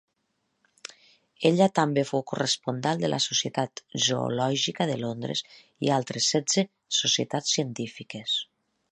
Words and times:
Ella 1.49 1.65
també 1.79 2.03
fou 2.11 2.23
corresponsal 2.31 3.03
de 3.03 3.11
la 3.13 3.19
Societat 3.25 3.83
Zoològica 4.05 4.87
de 4.91 4.95
Londres 5.01 5.43
i 5.89 5.91
altres 5.97 6.31
setze 6.37 6.63
societats 7.01 7.53
científiques. 7.59 8.35